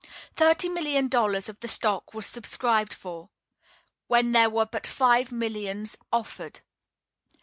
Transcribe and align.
Thirty 0.35 0.67
million 0.67 1.07
dollars 1.09 1.47
of 1.47 1.59
the 1.59 1.67
stock 1.67 2.15
was 2.15 2.25
subscribed 2.25 2.91
for, 2.91 3.29
when 4.07 4.31
there 4.31 4.49
were 4.49 4.65
but 4.65 4.87
five 4.87 5.31
millions 5.31 5.95
offered. 6.11 6.61